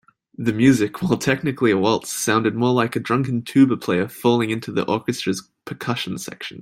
[0.35, 4.71] The music, while technically a waltz, sounded more like a drunken tuba player falling into
[4.71, 6.59] the orchestra's percussion section.